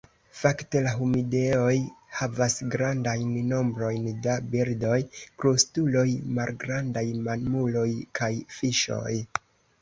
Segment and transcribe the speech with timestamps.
[0.37, 1.73] Fakte la humidejoj
[2.19, 4.95] havas grandajn nombrojn da birdoj,
[5.43, 6.07] krustuloj,
[6.39, 7.87] malgrandaj mamuloj
[8.23, 9.15] kaj fiŝoj.